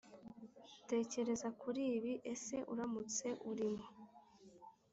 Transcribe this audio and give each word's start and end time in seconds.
Tekereza 0.89 1.47
kuri 1.61 1.81
ibi 1.97 2.13
Ese 2.33 2.55
uramutse 2.73 3.27
urimo 3.49 3.85